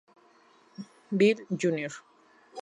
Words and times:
Bill, 1.15 1.45
Jr. 1.55 1.93